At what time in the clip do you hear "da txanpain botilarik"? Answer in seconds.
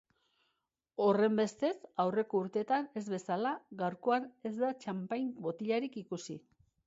4.65-6.01